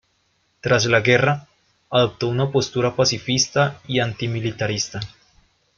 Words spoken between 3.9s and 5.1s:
antimilitarista.